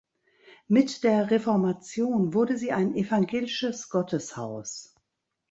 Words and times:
Mit 0.67 1.03
der 1.03 1.29
Reformation 1.29 2.33
wurde 2.33 2.57
sie 2.57 2.71
ein 2.71 2.95
evangelisches 2.95 3.87
Gotteshaus. 3.89 4.95